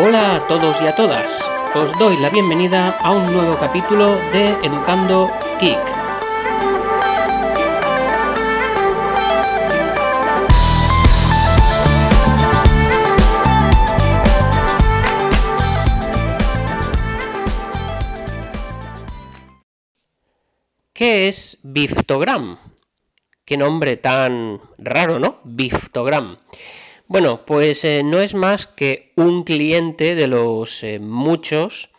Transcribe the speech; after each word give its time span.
Hola 0.00 0.36
a 0.36 0.46
todos 0.46 0.80
y 0.80 0.86
a 0.86 0.94
todas. 0.94 1.50
Os 1.74 1.98
doy 1.98 2.16
la 2.18 2.30
bienvenida 2.30 2.90
a 2.98 3.10
un 3.10 3.24
nuevo 3.32 3.58
capítulo 3.58 4.14
de 4.30 4.50
Educando 4.62 5.28
Geek. 5.60 5.76
¿Qué 20.92 21.26
es 21.26 21.58
Biftogram? 21.64 22.56
Qué 23.44 23.56
nombre 23.56 23.96
tan 23.96 24.60
raro, 24.78 25.18
¿no? 25.18 25.40
Biftogram. 25.42 26.38
Bueno, 27.08 27.44
pues 27.46 27.84
eh, 27.84 28.02
no 28.04 28.20
es 28.20 28.34
más 28.34 28.66
que 28.66 29.12
un 29.16 29.42
cliente 29.42 30.14
de 30.14 30.26
los 30.28 30.84
eh, 30.84 30.98
muchos, 31.00 31.90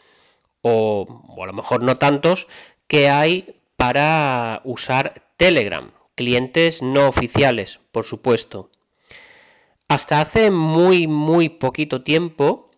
o, 0.61 1.23
o 1.27 1.43
a 1.43 1.47
lo 1.47 1.53
mejor 1.53 1.83
no 1.83 1.95
tantos, 1.95 2.47
que 2.87 3.09
hay 3.09 3.55
para 3.75 4.61
usar 4.63 5.33
Telegram. 5.35 5.91
Clientes 6.15 6.81
no 6.81 7.07
oficiales, 7.07 7.79
por 7.91 8.05
supuesto. 8.05 8.69
Hasta 9.87 10.21
hace 10.21 10.51
muy, 10.51 11.07
muy 11.07 11.49
poquito 11.49 12.03
tiempo 12.03 12.69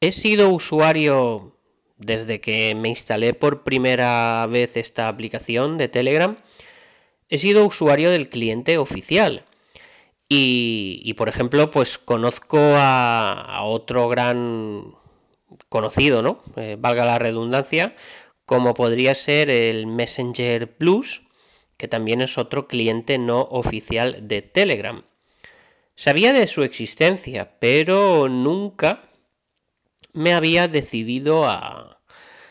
he 0.00 0.12
sido 0.12 0.50
usuario, 0.50 1.56
desde 1.96 2.40
que 2.40 2.74
me 2.74 2.90
instalé 2.90 3.32
por 3.32 3.64
primera 3.64 4.46
vez 4.48 4.76
esta 4.76 5.08
aplicación 5.08 5.78
de 5.78 5.88
Telegram, 5.88 6.36
he 7.30 7.38
sido 7.38 7.66
usuario 7.66 8.10
del 8.10 8.28
cliente 8.28 8.76
oficial. 8.78 9.46
Y, 10.28 11.14
por 11.14 11.28
ejemplo, 11.28 11.70
pues 11.70 11.98
conozco 11.98 12.58
a, 12.58 13.60
otro 13.62 14.08
gran 14.08 14.94
conocido, 15.68 16.22
¿no? 16.22 16.40
Eh, 16.56 16.76
valga 16.78 17.04
la 17.04 17.18
redundancia, 17.18 17.94
como 18.46 18.74
podría 18.74 19.14
ser 19.14 19.50
el 19.50 19.86
Messenger 19.86 20.76
Plus, 20.76 21.22
que 21.76 21.88
también 21.88 22.20
es 22.20 22.38
otro 22.38 22.66
cliente 22.68 23.18
no 23.18 23.42
oficial 23.42 24.26
de 24.26 24.42
Telegram. 24.42 25.04
Sabía 25.94 26.32
de 26.32 26.46
su 26.46 26.62
existencia, 26.62 27.58
pero 27.60 28.28
nunca 28.28 29.02
me 30.12 30.32
había 30.32 30.68
decidido 30.68 31.44
a, 31.44 32.00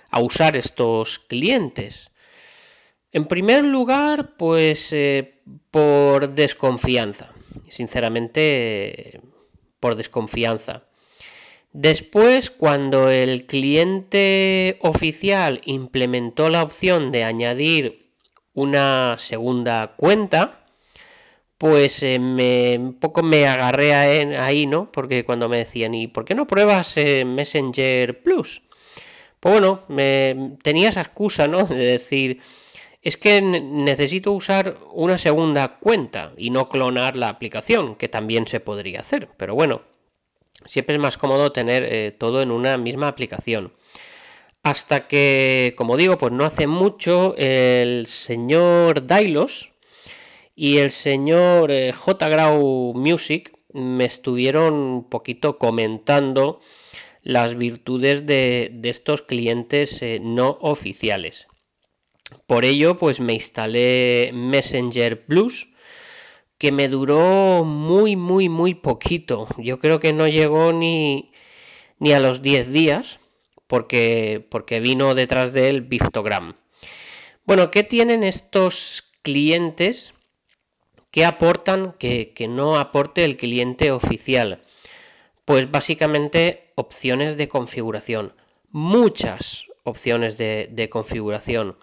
a 0.09 0.19
usar 0.21 0.55
estos 0.55 1.19
clientes. 1.19 2.11
En 3.11 3.25
primer 3.25 3.63
lugar, 3.63 4.37
pues 4.37 4.93
eh, 4.93 5.41
por 5.71 6.29
desconfianza 6.29 7.32
sinceramente, 7.73 9.19
por 9.79 9.95
desconfianza. 9.95 10.83
Después, 11.71 12.51
cuando 12.51 13.09
el 13.09 13.47
cliente 13.47 14.77
oficial 14.81 15.61
implementó 15.65 16.49
la 16.49 16.61
opción 16.61 17.11
de 17.11 17.23
añadir 17.23 18.11
una 18.53 19.15
segunda 19.17 19.95
cuenta, 19.97 20.65
pues 21.57 22.03
eh, 22.03 22.19
me, 22.19 22.77
un 22.77 22.93
poco 22.99 23.23
me 23.23 23.47
agarré 23.47 23.93
ahí, 23.93 24.67
¿no? 24.67 24.91
Porque 24.91 25.25
cuando 25.25 25.49
me 25.49 25.57
decían, 25.57 25.95
¿y 25.95 26.07
por 26.07 26.25
qué 26.25 26.35
no 26.35 26.45
pruebas 26.45 26.95
eh, 26.97 27.25
Messenger 27.25 28.21
Plus? 28.21 28.61
Pues 29.39 29.53
bueno, 29.53 29.81
me, 29.87 30.57
tenía 30.61 30.89
esa 30.89 31.01
excusa, 31.01 31.47
¿no? 31.47 31.63
De 31.65 31.75
decir, 31.75 32.39
es 33.03 33.17
que 33.17 33.41
necesito 33.41 34.31
usar 34.31 34.77
una 34.93 35.17
segunda 35.17 35.77
cuenta 35.77 36.31
y 36.37 36.49
no 36.49 36.69
clonar 36.69 37.17
la 37.17 37.27
aplicación, 37.27 37.95
que 37.95 38.07
también 38.07 38.47
se 38.47 38.61
podría 38.61 39.01
hacer. 39.01 39.27
Pero 39.35 39.55
bueno, 39.55 39.81
siempre 40.65 40.95
es 40.95 41.01
más 41.01 41.17
cómodo 41.17 41.51
tener 41.51 41.83
eh, 41.83 42.15
todo 42.17 42.41
en 42.41 42.49
una 42.49 42.77
misma 42.77 43.09
aplicación. 43.09 43.73
Hasta 44.63 45.07
que, 45.07 45.73
como 45.77 45.97
digo, 45.97 46.17
pues 46.17 46.31
no 46.31 46.45
hace 46.45 46.65
mucho 46.65 47.35
el 47.37 48.07
señor 48.07 49.05
Dailos 49.05 49.73
y 50.55 50.77
el 50.77 50.91
señor 50.91 51.71
eh, 51.71 51.91
J. 51.91 52.29
Grau 52.29 52.93
Music 52.95 53.53
me 53.73 54.05
estuvieron 54.05 54.73
un 54.73 55.09
poquito 55.09 55.57
comentando 55.57 56.61
las 57.21 57.55
virtudes 57.55 58.25
de, 58.25 58.79
estos 58.83 59.23
clientes 59.23 60.01
eh, 60.01 60.21
no 60.21 60.57
oficiales. 60.61 61.47
Por 62.47 62.65
ello, 62.65 62.95
pues 62.95 63.19
me 63.19 63.33
instalé 63.33 64.31
Messenger 64.33 65.25
Plus, 65.25 65.69
que 66.57 66.71
me 66.71 66.87
duró 66.87 67.63
muy, 67.63 68.15
muy, 68.15 68.49
muy 68.49 68.73
poquito. 68.73 69.47
Yo 69.57 69.79
creo 69.79 69.99
que 69.99 70.13
no 70.13 70.27
llegó 70.27 70.71
ni, 70.71 71.31
ni 71.99 72.13
a 72.13 72.19
los 72.19 72.41
10 72.41 72.71
días, 72.71 73.19
porque, 73.67 74.45
porque 74.49 74.79
vino 74.79 75.15
detrás 75.15 75.53
del 75.53 75.81
Biftogram. 75.81 76.55
Bueno, 77.45 77.71
¿qué 77.71 77.83
tienen 77.83 78.23
estos 78.23 79.11
clientes 79.21 80.13
que 81.11 81.25
aportan 81.25 81.93
que, 81.99 82.33
no 82.49 82.77
aporte 82.77 83.25
el 83.25 83.35
cliente 83.35 83.91
oficial? 83.91 84.61
Pues 85.43 85.69
básicamente 85.69 86.71
opciones 86.75 87.35
de 87.35 87.49
configuración. 87.49 88.33
Muchas 88.69 89.67
opciones 89.83 90.37
de 90.37 90.87
configuración. 90.89 91.77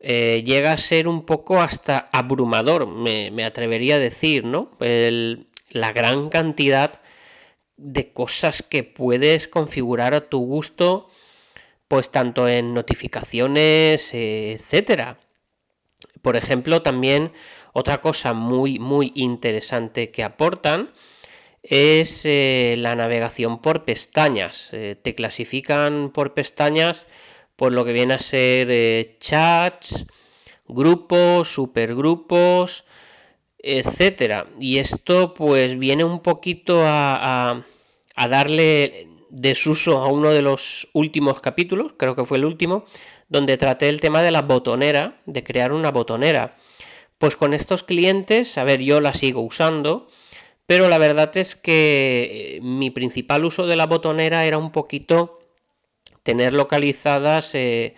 Eh, 0.00 0.44
llega 0.46 0.72
a 0.72 0.76
ser 0.76 1.08
un 1.08 1.26
poco 1.26 1.60
hasta 1.60 2.08
abrumador, 2.12 2.86
me, 2.86 3.44
atrevería 3.44 3.96
a 3.96 3.98
decir, 3.98 4.44
¿no? 4.44 4.70
la 5.70 5.92
gran 5.92 6.28
cantidad 6.28 7.00
de 7.76 8.12
cosas 8.12 8.62
que 8.62 8.84
puedes 8.84 9.48
configurar 9.48 10.14
a 10.14 10.28
tu 10.28 10.38
gusto, 10.38 11.08
pues 11.88 12.10
tanto 12.10 12.48
en 12.48 12.74
notificaciones, 12.74 14.14
etcétera. 14.14 15.18
Por 16.22 16.36
ejemplo, 16.36 16.82
también 16.82 17.32
otra 17.72 18.00
cosa 18.00 18.34
muy, 18.34 18.78
muy 18.78 19.12
interesante 19.14 20.10
que 20.10 20.24
aportan 20.24 20.90
es 21.62 22.24
eh, 22.24 22.76
la 22.78 22.94
navegación 22.94 23.60
por 23.60 23.84
pestañas. 23.84 24.70
Eh, 24.72 24.96
te 25.00 25.14
clasifican 25.14 26.10
por 26.10 26.34
pestañas 26.34 27.06
por 27.58 27.72
lo 27.72 27.84
que 27.84 27.92
viene 27.92 28.14
a 28.14 28.20
ser 28.20 28.68
eh, 28.70 29.16
chats, 29.18 30.06
grupos, 30.68 31.52
supergrupos, 31.52 32.84
etcétera. 33.58 34.46
Y 34.60 34.78
esto 34.78 35.34
pues 35.34 35.76
viene 35.76 36.04
un 36.04 36.20
poquito 36.20 36.84
a, 36.86 37.64
darle 38.16 39.08
desuso 39.30 39.98
a 39.98 40.06
uno 40.06 40.30
de 40.30 40.40
los 40.40 40.86
últimos 40.92 41.40
capítulos, 41.40 41.94
creo 41.96 42.14
que 42.14 42.24
fue 42.24 42.38
el 42.38 42.44
último, 42.44 42.84
donde 43.28 43.58
traté 43.58 43.88
el 43.88 44.00
tema 44.00 44.22
de 44.22 44.30
la 44.30 44.42
botonera, 44.42 45.20
de 45.26 45.42
crear 45.42 45.72
una 45.72 45.90
botonera. 45.90 46.56
Pues 47.18 47.34
con 47.34 47.54
estos 47.54 47.82
clientes, 47.82 48.56
a 48.56 48.62
ver, 48.62 48.82
yo 48.82 49.00
la 49.00 49.14
sigo 49.14 49.40
usando, 49.40 50.06
pero 50.66 50.88
la 50.88 50.98
verdad 50.98 51.36
es 51.36 51.56
que 51.56 52.58
eh, 52.58 52.60
mi 52.62 52.90
principal 52.90 53.44
uso 53.44 53.66
de 53.66 53.74
la 53.74 53.86
botonera 53.86 54.46
era 54.46 54.58
un 54.58 54.70
poquito 54.70 55.37
tener 56.28 56.52
localizadas 56.52 57.54
eh, 57.54 57.94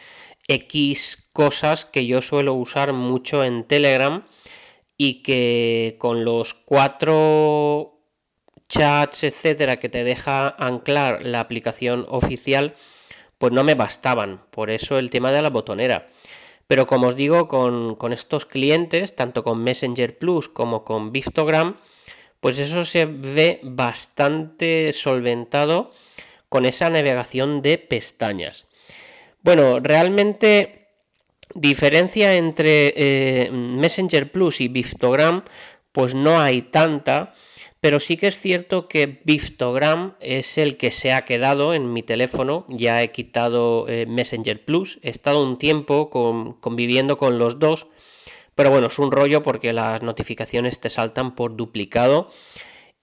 X 0.46 1.30
cosas 1.32 1.84
que 1.84 2.06
yo 2.06 2.22
suelo 2.22 2.54
usar 2.54 2.92
mucho 2.92 3.42
en 3.42 3.64
Telegram 3.64 4.24
y 4.96 5.24
que 5.24 5.96
con 5.98 6.24
los 6.24 6.54
cuatro 6.54 7.98
chats, 8.68 9.24
etcétera, 9.24 9.80
que 9.80 9.88
te 9.88 10.04
deja 10.04 10.48
anclar 10.64 11.24
la 11.24 11.40
aplicación 11.40 12.06
oficial, 12.08 12.74
pues 13.38 13.52
no 13.52 13.64
me 13.64 13.74
bastaban. 13.74 14.44
Por 14.50 14.70
eso 14.70 15.00
el 15.00 15.10
tema 15.10 15.32
de 15.32 15.42
la 15.42 15.50
botonera. 15.50 16.06
Pero 16.68 16.86
como 16.86 17.08
os 17.08 17.16
digo, 17.16 17.48
con, 17.48 17.96
con 17.96 18.12
estos 18.12 18.46
clientes, 18.46 19.16
tanto 19.16 19.42
con 19.42 19.64
Messenger 19.64 20.16
Plus 20.16 20.48
como 20.48 20.84
con 20.84 21.10
Biftogram, 21.10 21.78
pues 22.38 22.60
eso 22.60 22.84
se 22.84 23.06
ve 23.06 23.58
bastante 23.64 24.92
solventado 24.92 25.90
con 26.50 26.66
esa 26.66 26.90
navegación 26.90 27.62
de 27.62 27.78
pestañas. 27.78 28.66
Bueno, 29.42 29.80
realmente 29.80 30.88
diferencia 31.54 32.34
entre 32.34 32.92
eh, 32.96 33.50
Messenger 33.50 34.30
Plus 34.30 34.60
y 34.60 34.68
Biftogram, 34.68 35.44
pues 35.92 36.14
no 36.14 36.40
hay 36.40 36.62
tanta, 36.62 37.32
pero 37.80 38.00
sí 38.00 38.16
que 38.16 38.26
es 38.26 38.38
cierto 38.38 38.88
que 38.88 39.22
Biftogram 39.24 40.16
es 40.20 40.58
el 40.58 40.76
que 40.76 40.90
se 40.90 41.12
ha 41.12 41.24
quedado 41.24 41.72
en 41.72 41.92
mi 41.92 42.02
teléfono, 42.02 42.66
ya 42.68 43.02
he 43.02 43.12
quitado 43.12 43.86
eh, 43.88 44.04
Messenger 44.06 44.62
Plus, 44.64 44.98
he 45.02 45.10
estado 45.10 45.42
un 45.42 45.56
tiempo 45.56 46.10
conviviendo 46.60 47.16
con 47.16 47.38
los 47.38 47.58
dos, 47.58 47.86
pero 48.56 48.70
bueno, 48.70 48.88
es 48.88 48.98
un 48.98 49.12
rollo 49.12 49.42
porque 49.42 49.72
las 49.72 50.02
notificaciones 50.02 50.80
te 50.80 50.90
saltan 50.90 51.34
por 51.34 51.56
duplicado 51.56 52.28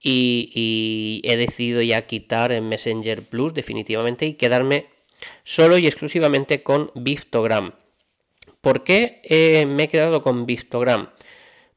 y, 0.00 1.20
he 1.24 1.36
decidido 1.36 1.82
ya 1.82 2.06
quitar 2.06 2.52
en 2.52 2.68
Messenger 2.68 3.22
Plus 3.22 3.54
definitivamente 3.54 4.26
y 4.26 4.34
quedarme 4.34 4.86
solo 5.44 5.78
y 5.78 5.86
exclusivamente 5.86 6.62
con 6.62 6.90
Biftogram. 6.94 7.74
¿Por 8.60 8.84
qué 8.84 9.20
eh, 9.24 9.66
me 9.66 9.84
he 9.84 9.88
quedado 9.88 10.22
con 10.22 10.46
Biftogram? 10.46 11.10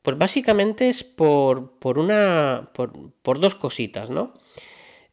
Pues 0.02 0.18
básicamente 0.18 0.90
es 0.90 1.04
por, 1.04 1.74
una. 1.84 2.72
Por, 2.74 3.40
dos 3.40 3.56
cositas, 3.56 4.10
¿no? 4.10 4.34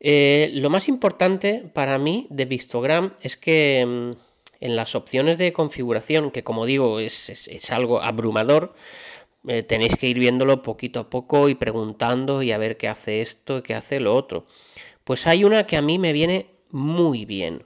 Eh, 0.00 0.50
lo 0.54 0.70
más 0.70 0.88
importante 0.88 1.70
para 1.74 1.98
mí 1.98 2.26
de 2.30 2.44
Vistogram 2.44 3.12
es 3.20 3.36
que 3.36 3.84
mm, 3.86 4.12
en 4.60 4.76
las 4.76 4.94
opciones 4.94 5.38
de 5.38 5.52
configuración, 5.52 6.30
que 6.30 6.44
como 6.44 6.66
digo 6.66 7.00
es, 7.00 7.70
algo 7.70 8.00
abrumador, 8.00 8.74
eh, 9.46 9.62
tenéis 9.62 9.96
que 9.96 10.08
ir 10.08 10.18
viéndolo 10.18 10.62
poquito 10.62 11.00
a 11.00 11.10
poco 11.10 11.48
y 11.48 11.54
preguntando 11.54 12.42
y 12.42 12.52
a 12.52 12.58
ver 12.58 12.76
qué 12.76 12.88
hace 12.88 13.20
esto 13.20 13.58
y 13.58 13.62
qué 13.62 13.74
hace 13.74 14.00
lo 14.00 14.14
otro. 14.14 14.46
Pues 15.04 15.26
hay 15.26 15.44
una 15.44 15.66
que 15.66 15.76
a 15.76 15.82
mí 15.82 15.98
me 15.98 16.12
viene 16.12 16.46
muy 16.70 17.24
bien. 17.24 17.64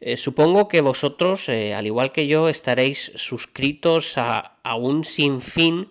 Eh, 0.00 0.16
supongo 0.16 0.68
que 0.68 0.80
vosotros, 0.80 1.48
al 1.48 1.86
igual 1.86 2.12
que 2.12 2.26
yo, 2.26 2.48
estaréis 2.48 3.12
suscritos 3.16 4.18
a, 4.18 4.58
a 4.62 4.76
un 4.76 5.04
sinfín 5.04 5.88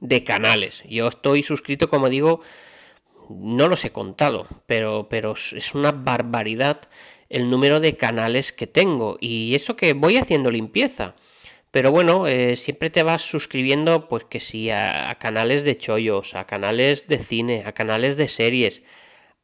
de 0.00 0.24
canales. 0.24 0.84
Yo 0.88 1.08
estoy 1.08 1.42
suscrito, 1.42 1.88
como 1.88 2.08
digo, 2.08 2.40
no 3.28 3.68
los 3.68 3.84
he 3.84 3.90
contado, 3.90 4.46
pero, 4.66 5.08
pero 5.08 5.32
es 5.32 5.74
una 5.74 5.92
barbaridad 5.92 6.82
el 7.28 7.50
número 7.50 7.80
de 7.80 7.96
canales 7.96 8.52
que 8.52 8.66
tengo. 8.66 9.16
Y 9.20 9.54
eso 9.54 9.76
que 9.76 9.92
voy 9.92 10.16
haciendo 10.16 10.50
limpieza. 10.50 11.14
Pero 11.74 11.90
bueno, 11.90 12.28
eh, 12.28 12.54
siempre 12.54 12.88
te 12.88 13.02
vas 13.02 13.22
suscribiendo, 13.22 14.08
pues 14.08 14.22
que 14.22 14.38
sí, 14.38 14.70
a, 14.70 15.12
canales 15.18 15.64
de 15.64 15.76
chollos, 15.76 16.36
a 16.36 16.46
canales 16.46 17.08
de 17.08 17.18
cine, 17.18 17.64
a 17.66 17.72
canales 17.72 18.16
de 18.16 18.28
series, 18.28 18.84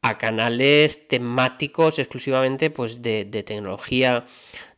a 0.00 0.16
canales 0.16 1.08
temáticos 1.08 1.98
exclusivamente 1.98 2.70
pues 2.70 3.02
de, 3.02 3.24
tecnología, 3.24 4.26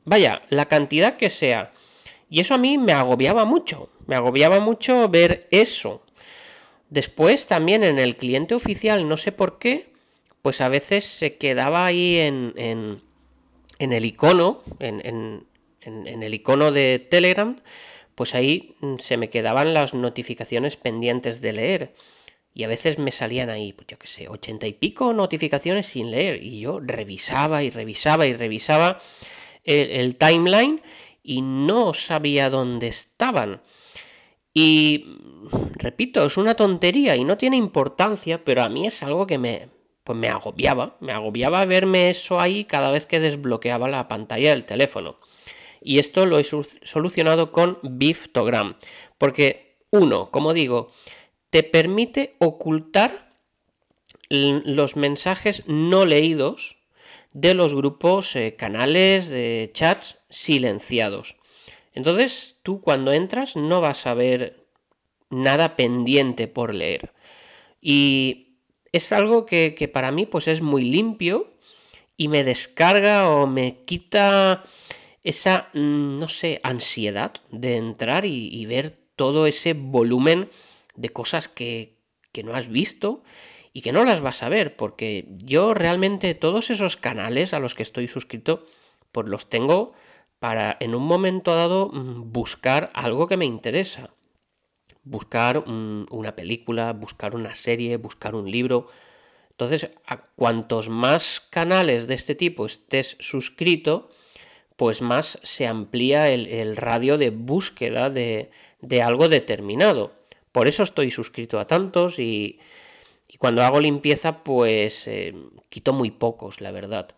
vaya, 0.05 0.41
la 0.47 0.69
cantidad 0.69 1.17
que 1.17 1.29
sea. 1.29 1.73
Y 2.29 2.39
eso 2.39 2.53
a 2.53 2.57
mí 2.57 2.77
me 2.77 2.93
agobiaba 2.93 3.43
mucho, 3.43 3.89
me 4.07 4.15
agobiaba 4.15 4.61
mucho 4.61 5.09
ver 5.09 5.49
eso. 5.51 6.05
Después 6.89 7.47
también 7.47 7.83
en 7.83 7.99
el 7.99 8.15
cliente 8.15 8.55
oficial, 8.55 9.09
no 9.09 9.17
sé 9.17 9.33
por 9.33 9.59
qué, 9.59 9.91
pues 10.41 10.61
a 10.61 10.69
veces 10.69 11.03
se 11.03 11.37
quedaba 11.37 11.85
ahí 11.85 12.15
en, 12.19 12.53
en, 12.55 13.01
en 13.77 13.91
el 13.91 14.05
icono, 14.05 14.61
en, 14.79 15.45
en, 15.81 16.23
el 16.23 16.33
icono 16.33 16.71
de 16.71 17.05
Telegram, 17.11 17.57
pues 18.15 18.35
ahí 18.35 18.75
mm, 18.81 18.95
se 18.99 19.17
me 19.17 19.29
quedaban 19.29 19.73
las 19.73 19.93
notificaciones 19.93 20.77
pendientes 20.77 21.41
de 21.41 21.53
leer. 21.53 21.93
Y 22.53 22.63
a 22.63 22.67
veces 22.67 22.99
me 22.99 23.11
salían 23.11 23.49
ahí, 23.49 23.73
pues 23.73 23.87
yo 23.87 23.97
qué 23.97 24.07
sé, 24.07 24.29
ochenta 24.29 24.67
y 24.67 24.73
pico 24.73 25.11
notificaciones 25.13 25.87
sin 25.87 26.11
leer. 26.11 26.43
Y 26.43 26.59
yo 26.59 26.79
revisaba 26.79 27.63
y 27.63 27.69
revisaba 27.69 28.27
y 28.27 28.33
revisaba 28.33 28.99
el, 29.63 29.89
el 29.89 30.15
timeline 30.15 30.81
y 31.23 31.41
no 31.41 31.93
sabía 31.93 32.49
dónde 32.49 32.87
estaban. 32.87 33.61
Y 34.53 35.05
repito, 35.77 36.25
es 36.25 36.37
una 36.37 36.55
tontería 36.55 37.15
y 37.15 37.23
no 37.23 37.37
tiene 37.37 37.57
importancia, 37.57 38.43
pero 38.43 38.61
a 38.61 38.69
mí 38.69 38.85
es 38.85 39.01
algo 39.01 39.25
que 39.25 39.39
me, 39.39 39.69
pues 40.03 40.17
me 40.17 40.27
agobiaba, 40.27 40.97
me 40.99 41.13
agobiaba 41.13 41.65
verme 41.65 42.09
eso 42.09 42.39
ahí 42.39 42.65
cada 42.65 42.91
vez 42.91 43.05
que 43.05 43.19
desbloqueaba 43.19 43.87
la 43.87 44.07
pantalla 44.07 44.51
del 44.51 44.65
teléfono. 44.65 45.17
Y 45.83 45.99
esto 45.99 46.25
lo 46.25 46.39
he 46.39 46.43
solucionado 46.43 47.51
con 47.51 47.79
Biftogram, 47.83 48.75
porque 49.17 49.77
uno, 49.91 50.31
como 50.31 50.53
digo, 50.53 50.91
te 51.49 51.63
permite 51.63 52.35
ocultar 52.39 53.33
los 54.29 54.95
mensajes 54.95 55.67
no 55.67 56.05
leídos 56.05 56.77
de 57.33 57.53
los 57.53 57.75
grupos, 57.75 58.35
eh, 58.35 58.55
canales 58.55 59.29
de 59.29 59.69
chats 59.73 60.19
silenciados. 60.29 61.35
Entonces, 61.93 62.57
tú 62.63 62.81
cuando 62.81 63.13
entras 63.13 63.55
no 63.55 63.81
vas 63.81 64.07
a 64.07 64.13
ver 64.13 64.67
nada 65.29 65.75
pendiente 65.75 66.47
por 66.47 66.73
leer. 66.73 67.11
Y 67.81 68.57
es 68.91 69.11
algo 69.11 69.45
que, 69.45 69.89
para 69.91 70.11
mí 70.11 70.25
pues 70.25 70.47
es 70.47 70.61
muy 70.61 70.83
limpio 70.83 71.51
y 72.15 72.27
me 72.27 72.43
descarga 72.43 73.29
o 73.29 73.47
me 73.47 73.83
quita 73.85 74.63
esa, 75.23 75.69
mm, 75.73 76.19
no 76.19 76.27
sé, 76.27 76.59
ansiedad 76.63 77.33
de 77.51 77.77
entrar 77.77 78.25
y, 78.25 78.65
ver 78.65 78.97
todo 79.15 79.47
ese 79.47 79.73
volumen 79.73 80.49
de 80.95 81.09
cosas 81.09 81.47
que, 81.47 81.97
que, 82.31 82.43
no 82.43 82.55
has 82.55 82.67
visto 82.67 83.23
y 83.73 83.81
que 83.81 83.91
no 83.91 84.03
las 84.05 84.21
vas 84.21 84.43
a 84.43 84.49
ver, 84.49 84.75
porque 84.75 85.27
yo 85.29 85.73
realmente 85.73 86.33
todos 86.35 86.69
esos 86.69 86.97
canales 86.97 87.53
a 87.53 87.59
los 87.59 87.75
que 87.75 87.83
estoy 87.83 88.07
suscrito, 88.07 88.65
pues 89.11 89.27
los 89.27 89.49
tengo 89.49 89.93
para 90.39 90.77
en 90.79 90.95
un 90.95 91.03
momento 91.03 91.55
dado 91.55 91.89
mm, 91.89 92.31
buscar 92.31 92.89
algo 92.93 93.27
que 93.27 93.37
me 93.37 93.45
interesa 93.45 94.11
buscar 95.03 95.59
una 95.67 96.35
película, 96.35 96.93
buscar 96.93 97.35
una 97.35 97.55
serie, 97.55 97.97
buscar 97.97 98.35
un 98.35 98.49
libro. 98.49 98.87
Entonces, 99.51 99.89
a 100.07 100.17
cuantos 100.17 100.89
más 100.89 101.41
canales 101.49 102.07
de 102.07 102.15
este 102.15 102.35
tipo 102.35 102.65
estés 102.65 103.17
suscrito, 103.19 104.09
pues 104.75 105.01
más 105.01 105.39
se 105.43 105.67
amplía 105.67 106.29
el, 106.29 106.75
radio 106.75 107.17
de 107.17 107.29
búsqueda 107.29 108.09
de, 108.09 108.49
algo 109.03 109.29
determinado. 109.29 110.13
Por 110.51 110.67
eso 110.67 110.83
estoy 110.83 111.11
suscrito 111.11 111.59
a 111.59 111.67
tantos 111.67 112.19
y, 112.19 112.59
cuando 113.39 113.63
hago 113.63 113.81
limpieza, 113.81 114.43
pues 114.43 115.07
eh, 115.07 115.33
quito 115.69 115.91
muy 115.91 116.11
pocos, 116.11 116.61
la 116.61 116.71
verdad. 116.71 117.09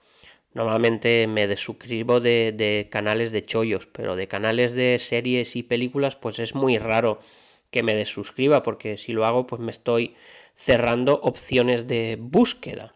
Normalmente 0.53 1.27
me 1.27 1.47
desuscribo 1.47 2.19
de, 2.19 2.51
de 2.51 2.87
canales 2.89 3.31
de 3.31 3.43
chollos, 3.45 3.85
pero 3.85 4.15
de 4.15 4.27
canales 4.27 4.73
de 4.73 4.97
series 4.97 5.55
y 5.55 5.63
películas, 5.63 6.15
pues 6.15 6.39
es 6.39 6.55
muy 6.55 6.77
raro 6.77 7.19
que 7.69 7.83
me 7.83 7.93
desuscriba, 7.93 8.63
porque 8.63 8.97
si 8.97 9.11
lo 9.11 9.25
hago, 9.25 9.45
pues 9.45 9.61
me 9.61 9.71
estoy 9.71 10.15
cerrando 10.53 11.19
opciones 11.21 11.87
de 11.87 12.17
búsqueda. 12.19 12.95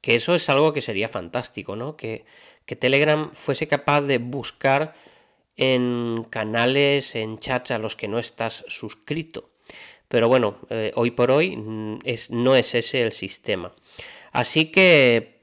Que 0.00 0.14
eso 0.14 0.34
es 0.34 0.48
algo 0.48 0.72
que 0.72 0.80
sería 0.80 1.08
fantástico, 1.08 1.76
¿no? 1.76 1.96
Que, 1.96 2.24
Telegram 2.76 3.30
fuese 3.32 3.68
capaz 3.68 4.02
de 4.02 4.18
buscar 4.18 4.94
en 5.56 6.26
canales, 6.30 7.14
en 7.14 7.38
chats 7.38 7.70
a 7.70 7.78
los 7.78 7.96
que 7.96 8.08
no 8.08 8.18
estás 8.18 8.64
suscrito. 8.68 9.50
Pero 10.08 10.28
bueno, 10.28 10.58
eh, 10.70 10.92
hoy 10.94 11.12
por 11.12 11.30
hoy 11.30 11.56
mm, 11.56 11.98
es, 12.04 12.30
no 12.30 12.56
es 12.56 12.74
ese 12.74 13.02
el 13.02 13.12
sistema. 13.12 13.72
Así 14.32 14.72
que 14.72 15.40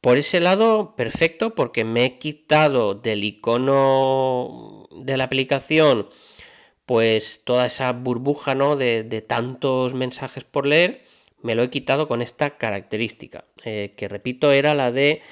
por 0.00 0.18
ese 0.18 0.40
lado, 0.40 0.96
perfecto, 0.96 1.54
porque 1.54 1.84
me 1.84 2.04
he 2.04 2.18
quitado 2.18 2.94
del 2.94 3.24
icono 3.24 4.86
de 4.90 5.16
la 5.16 5.24
aplicación 5.24 6.08
pues 6.86 7.42
toda 7.44 7.66
esa 7.66 7.90
burbuja 7.92 8.54
¿no? 8.54 8.76
de, 8.76 9.24
tantos 9.26 9.94
mensajes 9.94 10.44
por 10.44 10.66
leer, 10.66 11.02
me 11.40 11.54
lo 11.54 11.62
he 11.62 11.70
quitado 11.70 12.08
con 12.08 12.22
esta 12.22 12.50
característica, 12.50 13.44
eh, 13.64 13.94
que 13.96 14.08
repito 14.08 14.52
era 14.52 14.74
la 14.74 14.92
de 14.92 15.22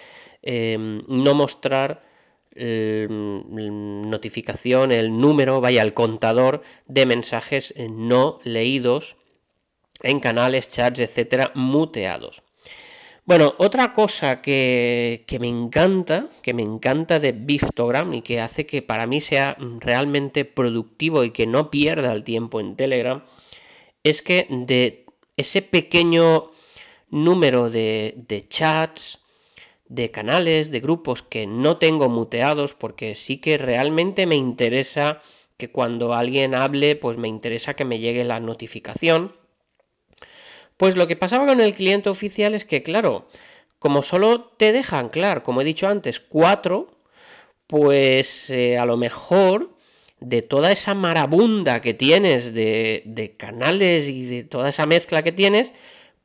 em, 0.42 1.02
no 1.08 1.34
mostrar 1.34 2.12
notificación, 2.54 4.92
el 4.92 5.18
número, 5.18 5.62
vaya, 5.62 5.80
el 5.80 5.94
contador 5.94 6.60
de 6.86 7.06
mensajes 7.06 7.72
no 7.88 8.40
leídos 8.44 9.16
en 10.02 10.20
canales, 10.20 10.68
chats, 10.68 11.00
etcétera, 11.00 11.52
muteados. 11.54 12.42
Bueno, 13.24 13.54
otra 13.58 13.92
cosa 13.92 14.42
que, 14.42 15.24
que, 15.28 15.38
me 15.38 15.46
encanta, 15.46 16.26
que 16.42 16.54
me 16.54 16.62
encanta 16.62 17.20
de 17.20 17.30
Biftogram 17.30 18.12
y 18.14 18.22
que 18.22 18.40
hace 18.40 18.66
que 18.66 18.82
para 18.82 19.06
mí 19.06 19.20
sea 19.20 19.56
realmente 19.78 20.44
productivo 20.44 21.22
y 21.22 21.30
que 21.30 21.46
no 21.46 21.70
pierda 21.70 22.12
el 22.12 22.24
tiempo 22.24 22.58
en 22.58 22.74
Telegram, 22.74 23.22
es 24.02 24.22
que 24.22 24.48
de 24.50 25.06
ese 25.36 25.62
pequeño 25.62 26.50
número 27.10 27.70
de, 27.70 28.14
de 28.16 28.48
chats, 28.48 29.21
de 29.92 30.10
canales, 30.10 30.70
de 30.70 30.80
grupos 30.80 31.20
que 31.20 31.46
no 31.46 31.76
tengo 31.76 32.08
muteados, 32.08 32.72
porque 32.72 33.14
sí 33.14 33.36
que 33.36 33.58
realmente 33.58 34.24
me 34.24 34.36
interesa 34.36 35.20
que 35.58 35.70
cuando 35.70 36.14
alguien 36.14 36.54
hable, 36.54 36.96
pues 36.96 37.18
me 37.18 37.28
interesa 37.28 37.74
que 37.74 37.84
me 37.84 37.98
llegue 37.98 38.24
la 38.24 38.40
notificación. 38.40 39.36
Pues 40.78 40.96
lo 40.96 41.06
que 41.06 41.16
pasaba 41.16 41.46
con 41.46 41.60
el 41.60 41.74
cliente 41.74 42.08
oficial 42.08 42.54
es 42.54 42.64
que, 42.64 42.82
claro, 42.82 43.28
como 43.78 44.00
solo 44.02 44.40
te 44.56 44.72
dejan, 44.72 45.10
claro, 45.10 45.42
como 45.42 45.60
he 45.60 45.64
dicho 45.64 45.86
antes, 45.86 46.20
cuatro, 46.20 46.96
pues 47.66 48.48
eh, 48.48 48.78
a 48.78 48.86
lo 48.86 48.96
mejor 48.96 49.76
de 50.20 50.40
toda 50.40 50.72
esa 50.72 50.94
marabunda 50.94 51.82
que 51.82 51.92
tienes 51.92 52.54
de, 52.54 53.02
de, 53.04 53.32
canales 53.32 54.08
y 54.08 54.24
de 54.24 54.44
toda 54.44 54.70
esa 54.70 54.86
mezcla 54.86 55.22
que 55.22 55.32
tienes, 55.32 55.74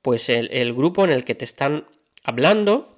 pues 0.01 0.29
el, 0.29 0.49
el 0.53 0.73
grupo 0.73 1.03
en 1.03 1.11
el 1.11 1.25
que 1.25 1.35
te 1.35 1.43
están 1.43 1.85
hablando, 2.23 2.96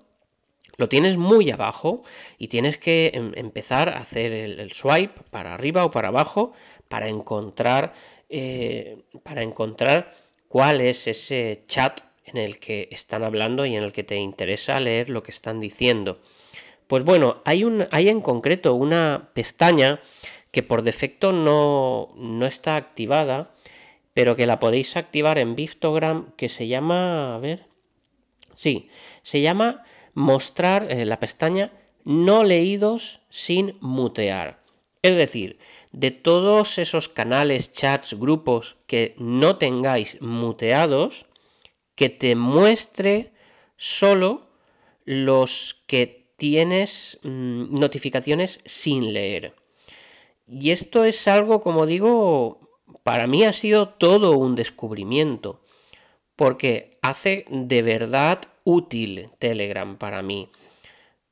lo 0.80 0.88
tienes 0.88 1.18
muy 1.18 1.52
abajo 1.52 2.04
y 2.38 2.48
tienes 2.48 2.78
que 2.78 3.12
em, 3.14 3.34
empezar 3.36 3.90
a 3.90 3.98
hacer 3.98 4.32
el, 4.32 4.72
swipe 4.72 5.22
para 5.30 5.54
arriba 5.54 5.84
o 5.84 5.92
para 5.92 6.08
abajo 6.08 6.54
para 6.88 7.10
encontrar, 7.10 7.94
eh, 8.30 9.04
para 9.22 9.44
encontrar 9.44 10.16
cuál 10.48 10.80
es 10.80 11.06
ese 11.08 11.66
chat 11.68 12.00
en 12.24 12.38
el 12.38 12.60
que 12.60 12.88
están 12.92 13.26
hablando 13.26 13.66
y 13.66 13.76
en 13.76 13.84
el 13.84 13.92
que 13.92 14.06
te 14.06 14.16
interesa 14.16 14.80
leer 14.80 15.10
lo 15.10 15.22
que 15.22 15.32
están 15.32 15.60
diciendo. 15.60 16.22
Pues 16.88 17.04
bueno, 17.04 17.42
hay, 17.44 17.66
un, 17.66 17.86
hay 17.92 18.08
en 18.08 18.22
concreto 18.22 18.74
una 18.74 19.32
pestaña 19.34 20.00
que 20.52 20.64
por 20.64 20.84
defecto 20.84 21.34
no, 21.34 22.14
no 22.16 22.46
está 22.46 22.78
activada, 22.78 23.52
pero 24.14 24.38
que 24.38 24.48
la 24.48 24.60
podéis 24.60 24.96
activar 24.96 25.40
en 25.40 25.56
Biftogram, 25.56 26.32
que 26.38 26.48
se 26.48 26.70
llama, 26.70 27.36
a 27.36 27.40
ver, 27.40 27.66
sí, 28.56 28.90
se 29.24 29.42
llama 29.42 29.84
mostrar 30.20 30.92
en 30.92 31.08
la 31.08 31.18
pestaña 31.18 31.72
no 32.04 32.44
leídos 32.44 33.22
sin 33.30 33.78
mutear. 33.80 34.62
Es 35.02 35.16
decir, 35.16 35.60
de 35.94 36.12
todos 36.12 36.78
esos 36.78 37.08
canales, 37.08 37.72
chats, 37.72 38.20
grupos 38.20 38.76
que 38.86 39.16
no 39.18 39.56
tengáis 39.56 40.22
muteados, 40.22 41.28
que 41.96 42.10
te 42.10 42.36
muestre 42.36 43.32
solo 43.78 44.50
los 45.06 45.84
que 45.88 46.34
tienes 46.36 47.20
mm, 47.24 47.76
notificaciones 47.76 48.60
sin 48.66 49.14
leer. 49.14 49.56
Y 50.50 50.72
esto 50.72 51.06
es 51.06 51.30
algo, 51.30 51.62
como 51.62 51.86
digo, 51.86 52.60
para 53.04 53.26
mí 53.26 53.46
ha 53.46 53.54
sido 53.54 53.88
todo 53.88 54.38
un 54.38 54.58
descubrimiento, 54.58 55.62
porque 56.36 57.00
hace 57.02 57.46
de 57.50 57.82
verdad 57.84 58.42
útil 58.64 59.30
Telegram 59.40 59.98
para 59.98 60.22
mí. 60.22 60.50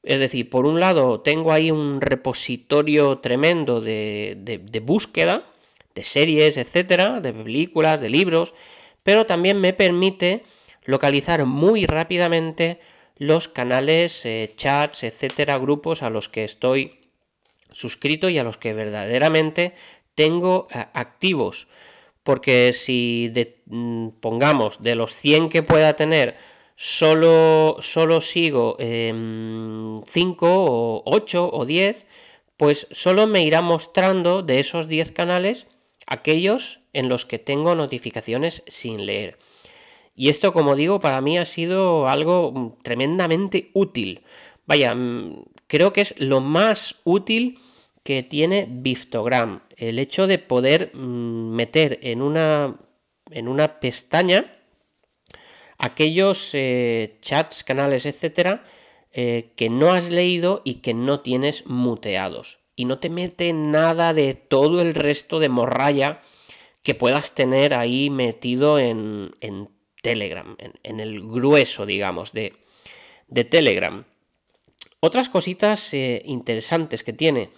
Es 0.04 0.20
decir, 0.20 0.50
por 0.50 0.66
un 0.66 0.80
lado 0.80 1.20
tengo 1.20 1.52
ahí 1.52 1.70
un 1.70 2.00
repositorio 2.00 3.18
tremendo 3.20 3.82
de, 3.82 4.38
de, 4.38 4.80
búsqueda, 4.80 5.44
de 5.96 6.04
series, 6.04 6.58
etcétera, 6.58 7.20
de 7.20 7.34
películas, 7.34 8.00
de 8.00 8.10
libros, 8.10 8.54
pero 9.04 9.26
también 9.26 9.60
me 9.60 9.74
permite 9.74 10.44
localizar 10.86 11.46
muy 11.46 11.86
rápidamente 11.86 12.80
los 13.18 13.48
canales, 13.48 14.26
eh, 14.26 14.54
chats, 14.56 15.04
etcétera, 15.04 15.58
grupos 15.58 16.04
a 16.04 16.10
los 16.10 16.30
que 16.30 16.44
estoy 16.44 17.00
suscrito 17.72 18.30
y 18.30 18.38
a 18.38 18.44
los 18.44 18.58
que 18.58 18.74
verdaderamente 18.74 19.74
tengo 20.16 20.68
eh, 20.72 20.86
activos. 20.94 21.68
Porque 22.24 22.74
si 22.74 23.32
mm, 23.66 24.10
pongamos 24.20 24.82
de 24.84 24.96
los 24.96 25.14
100 25.14 25.50
que 25.50 25.64
pueda 25.64 25.96
tener, 25.96 26.36
solo, 26.78 27.78
solo 27.80 28.22
sigo 28.22 28.78
5 28.80 28.80
em, 28.80 29.98
o 30.40 31.02
8 31.06 31.50
o 31.52 31.66
10, 31.66 32.08
pues 32.56 32.88
solo 32.92 33.26
me 33.28 33.44
irá 33.44 33.62
mostrando 33.62 34.44
de 34.44 34.60
esos 34.60 34.88
10 34.88 35.12
canales 35.12 35.68
aquellos 36.06 36.82
en 36.94 37.10
los 37.10 37.26
que 37.26 37.40
tengo 37.40 37.76
notificaciones 37.76 38.64
sin 38.68 39.06
leer. 39.08 39.38
Y 40.16 40.30
esto, 40.30 40.54
como 40.54 40.76
digo, 40.76 41.00
para 41.00 41.20
mí 41.20 41.38
ha 41.38 41.46
sido 41.46 42.08
algo 42.08 42.52
mm, 42.52 42.84
tremendamente 42.84 43.72
útil. 43.74 44.22
Vaya, 44.66 44.94
mm, 44.94 45.46
creo 45.66 45.94
que 45.94 46.02
es 46.02 46.16
lo 46.20 46.42
más 46.42 47.02
útil 47.04 47.60
que 48.04 48.24
tiene 48.24 48.68
Biftogram. 48.70 49.62
El 49.76 50.00
hecho 50.00 50.28
de 50.28 50.40
poder 50.40 50.92
mm, 50.94 51.56
meter 51.56 52.00
en 52.04 52.22
una, 52.22 52.78
en 53.32 53.48
una 53.48 53.80
pestaña 53.80 54.57
aquellos 55.78 56.52
eh, 56.54 57.18
chats, 57.22 57.64
canales, 57.64 58.06
etcétera, 58.06 58.64
eh, 59.12 59.52
que 59.56 59.70
no 59.70 59.92
has 59.92 60.10
leído 60.10 60.62
y 60.64 60.76
que 60.76 60.94
no 60.94 61.22
tienes 61.22 61.68
muteados. 61.68 62.60
Y 62.76 62.86
no 62.86 63.00
te 63.00 63.10
mete 63.10 63.54
nada 63.54 64.14
de 64.14 64.34
todo 64.34 64.82
el 64.82 64.94
resto 64.94 65.40
de 65.40 65.50
morralla 65.50 66.22
que 66.84 66.96
puedas 66.96 67.34
tener 67.34 67.74
ahí 67.74 68.10
metido 68.10 68.80
en, 68.80 69.34
Telegram, 70.02 70.56
en, 70.60 71.00
el 71.00 71.22
grueso, 71.22 71.86
digamos, 71.86 72.32
de, 72.32 72.54
de 73.28 73.44
Telegram. 73.44 74.06
Otras 75.00 75.30
cositas 75.30 75.94
eh, 75.94 76.22
interesantes 76.26 77.04
que 77.04 77.14
tiene, 77.14 77.50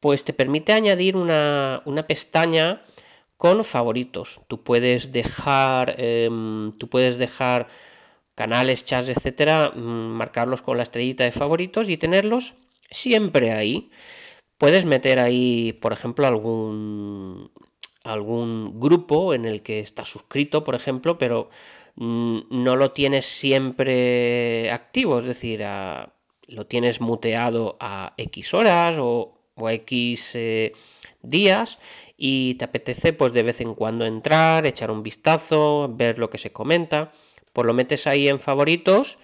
pues 0.00 0.24
te 0.24 0.32
permite 0.32 0.72
añadir 0.72 1.16
una, 1.16 1.82
una 1.84 2.06
pestaña 2.06 2.82
con 3.36 3.64
favoritos. 3.64 4.40
Tú 4.48 4.62
puedes 4.62 5.12
dejar, 5.12 5.94
em, 5.98 6.72
tú 6.72 6.88
puedes 6.88 7.18
dejar 7.18 7.68
canales, 8.34 8.84
chats, 8.84 9.08
etcétera, 9.08 9.72
mm, 9.74 9.80
marcarlos 9.80 10.62
con 10.62 10.76
la 10.76 10.82
estrellita 10.82 11.24
de 11.24 11.32
favoritos 11.32 11.88
y 11.88 11.96
tenerlos 11.96 12.54
siempre 12.90 13.52
ahí. 13.52 13.90
Puedes 14.58 14.84
meter 14.86 15.18
ahí, 15.18 15.72
por 15.74 15.92
ejemplo, 15.92 16.26
algún 16.26 17.50
algún 18.06 18.78
grupo 18.80 19.34
en 19.34 19.44
el 19.46 19.62
que 19.62 19.80
estás 19.80 20.08
suscrito, 20.08 20.64
por 20.64 20.74
ejemplo, 20.74 21.18
pero 21.18 21.50
mm, 21.96 22.38
no 22.50 22.76
lo 22.76 22.92
tienes 22.92 23.26
siempre 23.26 24.70
activo, 24.70 25.18
es 25.18 25.24
decir, 25.26 25.64
lo 26.48 26.66
tienes 26.66 27.00
muteado 27.00 27.76
a 27.80 28.14
X 28.16 28.54
horas 28.54 28.96
o, 28.98 29.40
o 29.54 29.70
X 29.70 30.32
eh, 30.36 30.72
días 31.22 31.78
y 32.16 32.54
te 32.54 32.64
apetece 32.64 33.12
pues 33.12 33.32
de 33.32 33.42
vez 33.42 33.60
en 33.60 33.74
cuando 33.74 34.06
entrar, 34.06 34.66
echar 34.66 34.90
un 34.90 35.02
vistazo, 35.02 35.90
ver 35.94 36.18
lo 36.18 36.30
que 36.30 36.38
se 36.38 36.52
comenta, 36.52 37.12
pues 37.52 37.66
lo 37.66 37.74
metes 37.74 38.06
ahí 38.06 38.28
en 38.28 38.40
favoritos 38.40 39.18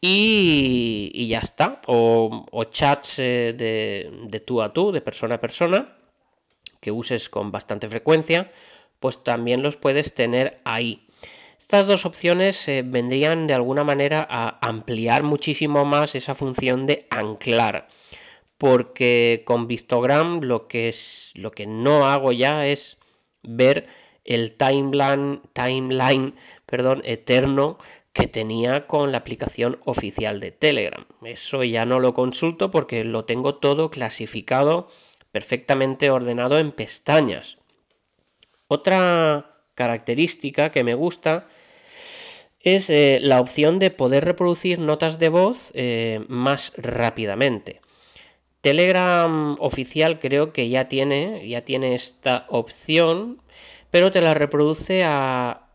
y, 0.00 1.26
ya 1.28 1.38
está. 1.38 1.80
O, 1.86 2.64
chats 2.70 3.18
eh, 3.18 3.54
de, 3.56 4.10
de, 4.28 4.40
tú 4.40 4.62
a 4.62 4.72
tú, 4.72 4.92
de 4.92 5.00
persona 5.00 5.36
a 5.36 5.40
persona, 5.40 5.96
que 6.80 6.90
uses 6.90 7.28
con 7.28 7.52
bastante 7.52 7.88
frecuencia, 7.88 8.50
pues 8.98 9.22
también 9.22 9.62
los 9.62 9.76
puedes 9.76 10.14
tener 10.14 10.60
ahí. 10.64 11.06
Estas 11.58 11.86
dos 11.86 12.06
opciones 12.06 12.66
eh, 12.68 12.82
vendrían 12.84 13.46
de 13.46 13.54
alguna 13.54 13.84
manera 13.84 14.26
a 14.28 14.58
ampliar 14.66 15.22
muchísimo 15.22 15.84
más 15.84 16.14
esa 16.14 16.34
función 16.34 16.86
de 16.86 17.06
anclar 17.10 17.88
porque 18.62 19.42
con 19.44 19.66
Vistogram 19.66 20.38
lo 20.40 20.68
que, 20.68 20.88
es, 20.88 21.32
lo 21.34 21.50
que 21.50 21.66
no 21.66 22.06
hago 22.06 22.30
ya 22.30 22.68
es 22.68 22.98
ver 23.42 23.88
el 24.24 24.52
timeline, 24.52 25.42
timeline 25.52 26.36
perdón, 26.64 27.02
eterno 27.04 27.76
que 28.12 28.28
tenía 28.28 28.86
con 28.86 29.10
la 29.10 29.18
aplicación 29.18 29.80
oficial 29.84 30.38
de 30.38 30.52
Telegram. 30.52 31.04
Eso 31.24 31.64
ya 31.64 31.86
no 31.86 31.98
lo 31.98 32.14
consulto 32.14 32.70
porque 32.70 33.02
lo 33.02 33.24
tengo 33.24 33.56
todo 33.56 33.90
clasificado, 33.90 34.86
perfectamente 35.32 36.10
ordenado 36.10 36.60
en 36.60 36.70
pestañas. 36.70 37.58
Otra 38.68 39.56
característica 39.74 40.70
que 40.70 40.84
me 40.84 40.94
gusta 40.94 41.48
es 42.60 42.90
eh, 42.90 43.18
la 43.20 43.40
opción 43.40 43.80
de 43.80 43.90
poder 43.90 44.24
reproducir 44.24 44.78
notas 44.78 45.18
de 45.18 45.30
voz 45.30 45.72
eh, 45.74 46.24
más 46.28 46.72
rápidamente. 46.76 47.82
Telegram 48.62 49.56
oficial 49.58 50.20
creo 50.20 50.52
que 50.52 50.68
ya 50.68 50.88
tiene, 50.88 51.46
ya 51.48 51.64
tiene 51.64 51.94
esta 51.94 52.46
opción, 52.48 53.42
pero 53.90 54.12
te 54.12 54.20
la 54.20 54.34
reproduce 54.34 55.02
a, 55.04 55.68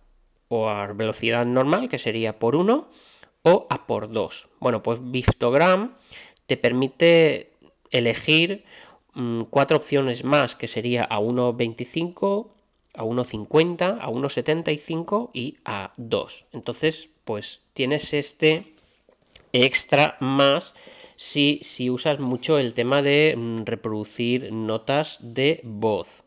o 0.48 0.70
a 0.70 0.88
velocidad 0.94 1.46
normal, 1.46 1.90
que 1.90 1.98
sería 1.98 2.40
por 2.40 2.56
1, 2.56 2.90
o 3.44 3.68
a 3.70 3.88
por 3.88 4.10
2. 4.10 4.50
Bueno, 4.60 4.84
pues 4.84 5.00
Biftogram 5.04 5.96
te 6.48 6.56
permite 6.56 7.52
elegir 7.92 8.64
mm, 9.14 9.42
cuatro 9.50 9.76
opciones 9.76 10.24
más, 10.24 10.56
que 10.56 10.70
sería 10.70 11.04
a 11.04 11.20
1.25, 11.20 12.52
a 12.96 13.04
1.50, 13.04 13.98
a 14.00 14.10
1.75 14.10 15.30
y 15.34 15.58
a 15.66 15.94
2. 15.98 16.46
Entonces, 16.54 17.10
pues 17.26 17.66
tienes 17.74 18.14
este 18.14 18.76
extra 19.52 20.16
más 20.22 20.74
si, 21.18 21.60
si 21.64 21.90
usas 21.90 22.20
mucho 22.20 22.58
el 22.60 22.74
tema 22.74 23.02
de 23.02 23.36
mm, 23.36 23.64
reproducir 23.66 24.54
notas 24.54 25.18
de 25.20 25.60
voz. 25.66 26.24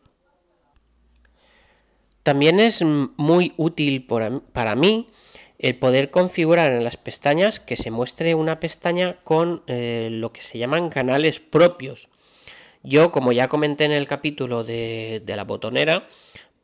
También 2.22 2.60
es 2.60 2.84
muy 2.84 3.54
útil 3.56 4.04
para 4.04 4.76
mí 4.76 5.08
el 5.60 5.76
poder 5.76 6.10
configurar 6.10 6.72
en 6.72 6.84
las 6.84 6.96
pestañas 6.96 7.60
que 7.60 7.76
se 7.76 7.90
muestre 7.90 8.34
una 8.34 8.60
pestaña 8.60 9.18
con 9.24 9.62
eh, 9.66 10.08
lo 10.10 10.32
que 10.32 10.40
se 10.40 10.58
llaman 10.58 10.88
canales 10.88 11.38
propios. 11.38 12.08
Yo, 12.82 13.12
como 13.12 13.32
ya 13.32 13.48
comenté 13.48 13.84
en 13.84 13.92
el 13.92 14.08
capítulo 14.08 14.64
de, 14.64 15.22
la 15.26 15.44
botonera, 15.44 16.08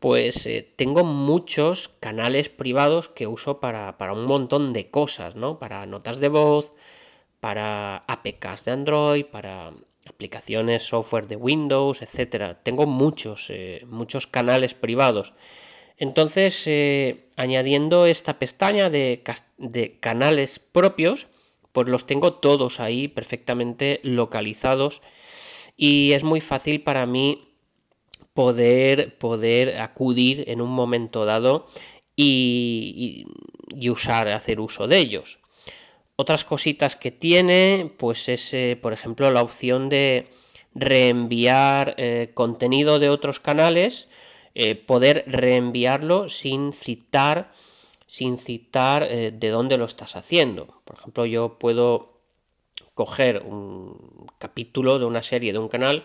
pues 0.00 0.46
eh, 0.46 0.66
tengo 0.76 1.04
muchos 1.04 1.88
canales 2.00 2.48
privados 2.48 3.10
que 3.10 3.26
uso 3.26 3.60
para, 3.60 3.98
para, 3.98 4.14
un 4.14 4.24
montón 4.24 4.72
de 4.72 4.90
cosas, 4.90 5.36
¿no? 5.36 5.58
Para 5.58 5.84
notas 5.84 6.18
de 6.18 6.28
voz, 6.28 6.72
para 7.46 7.98
APKs 8.08 8.64
de 8.64 8.72
Android, 8.72 9.24
para 9.24 9.72
aplicaciones 10.04 10.82
software 10.82 11.28
de 11.28 11.36
Windows, 11.36 12.02
etcétera. 12.02 12.60
Tengo 12.60 12.86
muchos, 12.86 13.50
eh, 13.50 13.84
muchos 13.86 14.26
canales 14.26 14.74
privados. 14.74 15.32
Entonces, 15.96 16.64
eh, 16.66 17.28
añadiendo 17.36 18.06
esta 18.06 18.40
pestaña 18.40 18.90
de, 18.90 19.22
canales 20.00 20.58
propios, 20.58 21.28
pues 21.70 21.88
los 21.88 22.08
tengo 22.08 22.32
todos 22.32 22.80
ahí 22.80 23.06
perfectamente 23.06 24.00
localizados 24.02 25.02
y 25.76 26.14
es 26.14 26.24
muy 26.24 26.40
fácil 26.40 26.82
para 26.82 27.06
mí 27.06 27.54
poder, 28.34 29.18
poder 29.18 29.80
acudir 29.80 30.42
en 30.48 30.60
un 30.60 30.70
momento 30.70 31.24
dado 31.24 31.68
y, 32.16 33.24
y 33.72 33.88
usar, 33.88 34.30
hacer 34.30 34.58
uso 34.58 34.88
de 34.88 34.98
ellos. 34.98 35.38
Otras 36.18 36.46
cositas 36.46 36.96
que 36.96 37.10
tiene, 37.10 37.92
pues 37.98 38.30
es, 38.30 38.54
eh, 38.54 38.78
por 38.80 38.94
ejemplo, 38.94 39.30
la 39.30 39.42
opción 39.42 39.90
de 39.90 40.28
reenviar 40.74 41.94
eh, 41.98 42.30
contenido 42.32 42.98
de 42.98 43.10
otros 43.10 43.38
canales, 43.38 44.08
eh, 44.54 44.74
poder 44.76 45.24
reenviarlo 45.26 46.30
sin 46.30 46.72
citar, 46.72 47.52
sin 48.06 48.38
citar 48.38 49.06
de 49.08 49.48
dónde 49.50 49.76
lo 49.76 49.84
estás 49.84 50.16
haciendo. 50.16 50.80
Por 50.84 50.96
ejemplo, 50.96 51.26
yo 51.26 51.58
puedo 51.58 52.20
coger 52.94 53.42
un 53.44 54.26
capítulo 54.38 54.98
de 54.98 55.04
una 55.04 55.22
serie 55.22 55.52
de 55.52 55.58
un 55.58 55.68
canal 55.68 56.04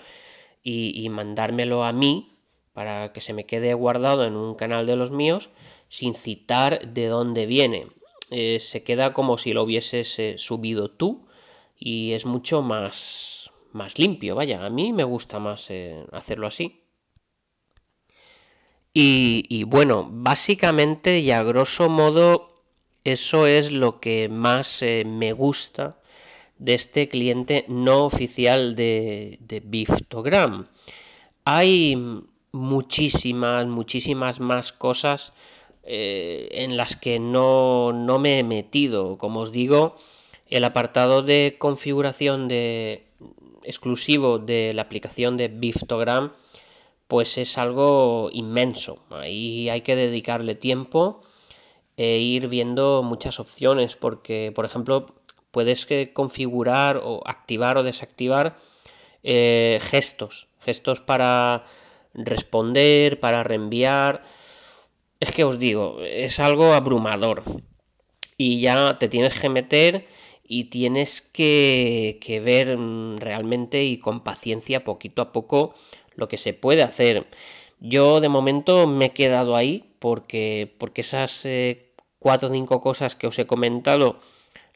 y 0.63 1.07
mandármelo 1.09 1.83
a 1.85 1.93
mí 1.93 2.31
para 2.73 3.13
que 3.13 3.21
se 3.21 3.33
me 3.33 3.45
quede 3.45 3.73
guardado 3.73 4.25
en 4.25 4.35
un 4.35 4.55
canal 4.55 4.87
de 4.87 4.95
los 4.95 5.11
míos 5.11 5.49
sin 5.89 6.15
citar 6.15 6.87
de 6.87 7.05
dónde 7.05 7.45
viene. 7.45 7.85
Eh, 8.33 8.61
se 8.61 8.81
queda 8.81 9.11
como 9.11 9.37
si 9.37 9.51
lo 9.51 9.63
hubieses 9.63 10.17
eh, 10.17 10.37
subido 10.37 10.89
tú 10.89 11.27
y 11.77 12.13
es 12.13 12.25
mucho 12.25 12.61
más, 12.61 13.51
más 13.73 13.99
limpio. 13.99 14.35
Vaya, 14.35 14.65
a 14.65 14.69
mí 14.69 14.93
me 14.93 15.03
gusta 15.03 15.39
más 15.39 15.69
eh, 15.69 16.05
hacerlo 16.13 16.47
así. 16.47 16.79
Y, 18.93 19.63
bueno, 19.63 20.09
básicamente 20.11 21.19
y 21.19 21.31
a 21.31 21.43
grosso 21.43 21.87
modo 21.87 22.63
eso 23.05 23.47
es 23.47 23.71
lo 23.71 24.01
que 24.01 24.27
más 24.27 24.83
me 25.05 25.31
gusta 25.31 26.01
de 26.57 26.73
este 26.73 27.07
cliente 27.07 27.63
no 27.69 28.03
oficial 28.03 28.75
de, 28.75 29.37
de 29.39 29.61
Biftogram. 29.61 30.67
Hay 31.45 31.95
muchísimas, 32.51 33.65
muchísimas 33.67 34.41
más 34.41 34.73
cosas 34.73 35.31
eh, 35.83 36.49
en 36.51 36.77
las 36.77 36.95
que 36.95 37.19
no, 37.19 37.91
no, 37.93 38.19
me 38.19 38.39
he 38.39 38.43
metido. 38.43 39.17
Como 39.17 39.41
os 39.41 39.51
digo, 39.51 39.95
el 40.47 40.63
apartado 40.63 41.21
de 41.21 41.55
configuración 41.57 42.47
de 42.47 43.05
exclusivo 43.63 44.39
de 44.39 44.73
la 44.73 44.83
aplicación 44.83 45.37
de 45.37 45.47
Biftogram 45.47 46.31
pues 47.11 47.37
es 47.37 47.57
algo 47.57 48.29
inmenso. 48.31 49.03
Ahí 49.09 49.67
hay 49.67 49.81
que 49.81 49.97
dedicarle 49.97 50.55
tiempo 50.55 51.21
e 51.97 52.19
ir 52.19 52.47
viendo 52.47 53.03
muchas 53.03 53.41
opciones 53.41 53.97
porque, 53.97 54.53
por 54.55 54.63
ejemplo, 54.63 55.13
puedes 55.51 55.85
configurar 56.13 57.01
o 57.03 57.21
activar 57.25 57.77
o 57.77 57.83
desactivar 57.83 58.55
eh, 59.23 59.79
gestos, 59.81 60.47
gestos 60.61 61.01
para 61.01 61.65
responder, 62.13 63.19
para 63.19 63.43
reenviar, 63.43 64.23
es 65.21 65.31
que 65.31 65.43
os 65.43 65.59
digo, 65.59 65.99
es 66.01 66.39
algo 66.39 66.73
abrumador. 66.73 67.43
Y 68.37 68.59
ya 68.59 68.97
te 68.99 69.07
tienes 69.07 69.39
que 69.39 69.49
meter 69.49 70.07
y 70.43 70.65
tienes 70.65 71.21
que, 71.21 72.41
ver 72.43 72.75
mm, 72.75 73.17
realmente 73.19 73.85
y 73.85 73.99
con 73.99 74.23
paciencia 74.23 74.83
poquito 74.83 75.21
a 75.21 75.31
poco 75.31 75.75
lo 76.15 76.27
que 76.27 76.37
se 76.37 76.53
puede 76.53 76.81
hacer. 76.81 77.27
Yo 77.79 78.19
de 78.19 78.29
momento 78.29 78.87
me 78.87 79.05
he 79.05 79.09
quedado 79.11 79.55
ahí 79.55 79.93
porque, 79.99 80.73
porque 80.79 81.01
esas 81.01 81.45
eh, 81.45 81.93
cuatro 82.17 82.49
o 82.49 82.51
cinco 82.51 82.81
cosas 82.81 83.15
que 83.15 83.27
os 83.27 83.37
he 83.37 83.45
comentado 83.45 84.19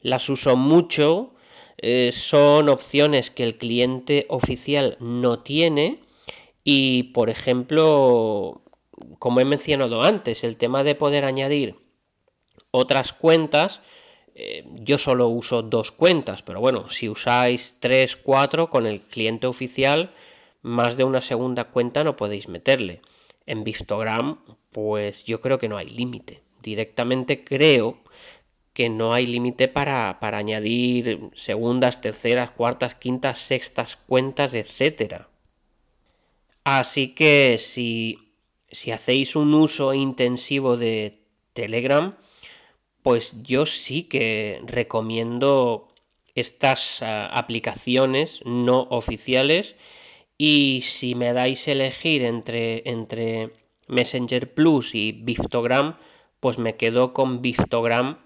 las 0.00 0.28
uso 0.28 0.54
mucho. 0.56 1.34
Eh, 1.78 2.10
son 2.12 2.68
opciones 2.68 3.30
que 3.30 3.42
el 3.42 3.58
cliente 3.58 4.26
oficial 4.28 4.96
no 5.00 5.40
tiene. 5.40 5.98
Y 6.62 7.04
por 7.14 7.30
ejemplo, 7.30 8.62
como 9.18 9.40
he 9.40 9.44
mencionado 9.44 10.02
antes, 10.02 10.44
el 10.44 10.56
tema 10.56 10.82
de 10.84 10.94
poder 10.94 11.24
añadir 11.24 11.76
otras 12.70 13.12
cuentas, 13.12 13.82
eh, 14.34 14.64
yo 14.66 14.98
solo 14.98 15.28
uso 15.28 15.62
dos 15.62 15.92
cuentas, 15.92 16.42
pero 16.42 16.60
bueno, 16.60 16.90
si 16.90 17.08
usáis 17.08 17.76
tres, 17.80 18.16
cuatro 18.16 18.68
con 18.68 18.86
el 18.86 19.00
cliente 19.00 19.46
oficial, 19.46 20.12
más 20.62 20.96
de 20.96 21.04
una 21.04 21.22
segunda 21.22 21.64
cuenta 21.64 22.04
no 22.04 22.16
podéis 22.16 22.48
meterle. 22.48 23.00
En 23.46 23.64
Vistogram, 23.64 24.40
pues 24.72 25.24
yo 25.24 25.40
creo 25.40 25.58
que 25.58 25.68
no 25.68 25.78
hay 25.78 25.88
límite. 25.88 26.42
Directamente 26.62 27.44
creo 27.44 27.98
que 28.72 28.90
no 28.90 29.14
hay 29.14 29.26
límite 29.26 29.68
para, 29.68 30.18
para 30.20 30.36
añadir 30.36 31.30
segundas, 31.32 32.02
terceras, 32.02 32.50
cuartas, 32.50 32.94
quintas, 32.94 33.38
sextas 33.38 33.96
cuentas, 33.96 34.52
etc. 34.52 35.22
Así 36.62 37.14
que 37.14 37.56
si 37.56 38.25
si 38.76 38.90
hacéis 38.90 39.36
un 39.36 39.54
uso 39.54 39.94
intensivo 39.94 40.76
de 40.76 41.18
Telegram, 41.54 42.14
pues 43.00 43.42
yo 43.42 43.64
sí 43.64 44.02
que 44.02 44.60
recomiendo 44.66 45.88
estas 46.34 47.02
ah, 47.02 47.26
aplicaciones 47.26 48.42
no 48.44 48.86
oficiales 48.90 49.76
y 50.36 50.82
si 50.82 51.14
me 51.14 51.32
dais 51.32 51.66
elegir 51.68 52.22
entre, 52.22 52.82
entre 52.84 53.54
Messenger 53.88 54.52
Plus 54.52 54.94
y 54.94 55.12
Biftogram, 55.12 55.96
pues 56.38 56.58
me 56.58 56.76
quedo 56.76 57.14
con 57.14 57.40
Biftogram 57.40 58.18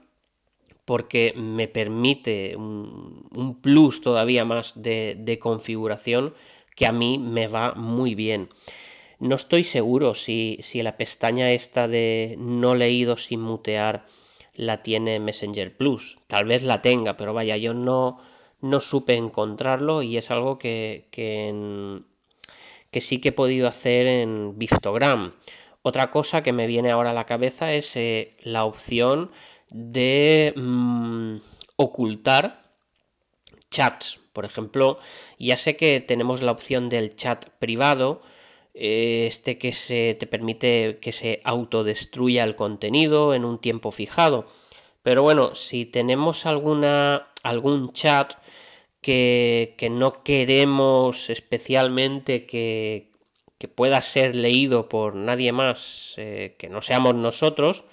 porque 0.84 1.32
me 1.36 1.68
permite 1.68 2.56
un, 2.56 3.60
plus 3.62 4.00
todavía 4.00 4.44
más 4.44 4.82
de, 4.82 5.14
de 5.16 5.38
configuración 5.38 6.34
que 6.74 6.86
a 6.86 6.92
mí 6.92 7.18
me 7.18 7.46
va 7.46 7.74
muy 7.74 8.16
bien. 8.16 8.48
No 9.20 9.34
estoy 9.34 9.64
seguro 9.64 10.14
si, 10.14 10.58
la 10.74 10.96
pestaña 10.96 11.52
esta 11.52 11.88
de 11.88 12.36
no 12.38 12.74
leído 12.74 13.18
sin 13.18 13.42
mutear 13.42 14.06
la 14.54 14.82
tiene 14.82 15.20
Messenger 15.20 15.76
Plus. 15.76 16.18
Tal 16.26 16.46
vez 16.46 16.62
la 16.62 16.80
tenga, 16.80 17.18
pero 17.18 17.34
vaya, 17.34 17.58
yo 17.58 17.74
no, 17.74 18.18
no 18.62 18.80
supe 18.80 19.16
encontrarlo 19.16 20.02
y 20.02 20.16
es 20.16 20.30
algo 20.30 20.58
que, 20.58 21.08
que, 21.10 22.00
sí 23.00 23.20
que 23.20 23.28
he 23.28 23.32
podido 23.32 23.68
hacer 23.68 24.06
en 24.06 24.58
Biftogram. 24.58 25.34
Otra 25.82 26.10
cosa 26.10 26.42
que 26.42 26.54
me 26.54 26.66
viene 26.66 26.90
ahora 26.90 27.10
a 27.10 27.14
la 27.14 27.26
cabeza 27.26 27.74
es 27.74 27.94
eh, 27.96 28.36
la 28.40 28.64
opción 28.64 29.30
de 29.68 30.54
mm, 30.56 31.36
ocultar 31.76 32.62
chats. 33.70 34.18
Por 34.32 34.46
ejemplo, 34.46 34.98
ya 35.38 35.58
sé 35.58 35.76
que 35.76 36.00
tenemos 36.00 36.40
la 36.40 36.52
opción 36.52 36.88
del 36.88 37.14
chat 37.16 37.50
privado, 37.58 38.22
este 38.74 39.58
que 39.58 39.72
se 39.72 40.16
te 40.18 40.26
permite 40.26 40.98
que 41.00 41.12
se 41.12 41.40
autodestruya 41.44 42.44
el 42.44 42.56
contenido 42.56 43.34
en 43.34 43.44
un 43.44 43.58
tiempo 43.58 43.92
fijado. 43.92 44.46
Pero 45.02 45.22
bueno, 45.22 45.54
si 45.54 45.86
tenemos 45.86 46.46
alguna, 46.46 47.28
algún 47.42 47.92
chat 47.92 48.34
que, 49.00 49.88
no 49.90 50.22
queremos 50.22 51.30
especialmente 51.30 52.46
que, 52.46 53.10
pueda 53.74 54.00
ser 54.00 54.36
leído 54.36 54.88
por 54.88 55.14
nadie 55.14 55.52
más 55.52 56.14
eh, 56.16 56.56
que 56.58 56.70
no 56.70 56.80
seamos 56.80 57.14
nosotros, 57.14 57.84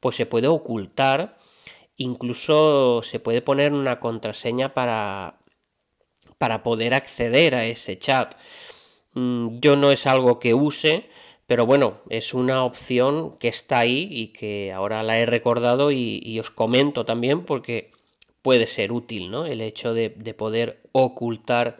pues 0.00 0.16
se 0.16 0.26
puede 0.26 0.46
ocultar. 0.48 1.38
Incluso 1.96 3.02
se 3.02 3.20
puede 3.20 3.40
poner 3.40 3.72
una 3.72 3.98
contraseña 3.98 4.74
para, 4.74 5.38
para 6.38 6.62
poder 6.62 6.92
acceder 6.94 7.54
a 7.54 7.64
ese 7.64 7.98
chat. 7.98 8.34
Mm, 9.16 9.60
yo 9.60 9.76
no 9.76 9.90
es 9.92 10.06
algo 10.06 10.38
que 10.38 10.52
use, 10.52 11.08
pero 11.46 11.64
bueno, 11.64 12.00
es 12.10 12.34
una 12.34 12.64
opción 12.64 13.38
que 13.38 13.48
está 13.48 13.78
ahí 13.78 14.08
y 14.10 14.28
que 14.28 14.72
ahora 14.74 15.02
la 15.02 15.18
he 15.18 15.24
recordado 15.24 15.90
y, 15.90 16.38
os 16.38 16.50
comento 16.50 17.06
también 17.06 17.44
porque 17.44 17.92
puede 18.42 18.66
ser 18.66 18.92
útil, 18.92 19.30
¿no? 19.30 19.46
El 19.46 19.62
hecho 19.62 19.94
de, 19.94 20.10
poder 20.34 20.82
ocultar 20.92 21.78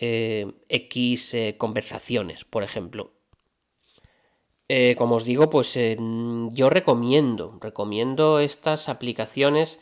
eh, 0.00 0.52
X 0.70 1.34
eh, 1.34 1.56
conversaciones, 1.58 2.44
por 2.44 2.62
ejemplo. 2.62 3.12
Eh, 4.68 4.94
como 4.96 5.16
os 5.16 5.24
digo, 5.24 5.50
pues 5.50 5.78
yo 6.52 6.70
recomiendo, 6.70 7.58
recomiendo 7.60 8.40
estas 8.40 8.88
aplicaciones. 8.88 9.80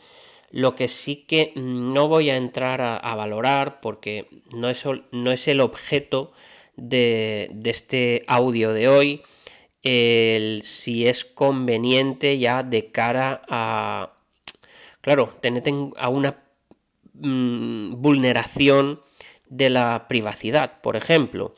Lo 0.51 0.75
que 0.75 0.89
sí 0.89 1.25
que 1.27 1.53
no 1.55 2.09
voy 2.09 2.29
a 2.29 2.37
entrar 2.37 2.81
a, 2.81 3.15
valorar 3.15 3.79
porque 3.81 4.27
no 4.55 4.69
es, 4.69 4.85
no 5.11 5.31
es 5.31 5.47
el 5.47 5.61
objeto 5.61 6.33
de, 6.75 7.51
este 7.65 8.23
audio 8.27 8.73
de 8.73 8.87
hoy, 8.87 9.21
el, 9.83 10.61
si 10.63 11.07
es 11.07 11.25
conveniente 11.25 12.37
ya 12.39 12.63
de 12.63 12.91
cara 12.91 13.41
a, 13.49 14.13
claro, 15.01 15.37
tener 15.41 15.63
a 15.97 16.09
una 16.09 16.43
mm, 17.13 18.01
vulneración 18.01 19.01
de 19.49 19.69
la 19.69 20.07
privacidad, 20.07 20.81
por 20.81 20.95
ejemplo. 20.95 21.55